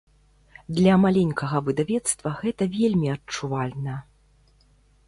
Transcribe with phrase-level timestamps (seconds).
[0.77, 3.95] Для маленькага выдавецтва гэта вельмі адчувальна.